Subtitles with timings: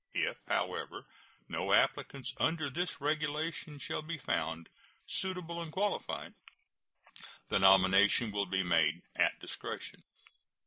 [0.15, 1.05] If, however,
[1.47, 4.67] no applicants under this regulation shall be found
[5.05, 6.33] suitable and qualified,
[7.49, 10.01] the nomination will be made at discretion.